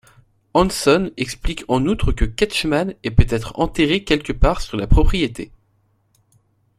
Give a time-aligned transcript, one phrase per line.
[0.55, 5.51] Anson explique en outre que Ketcham est peut-être enterré quelque part sur la propriété.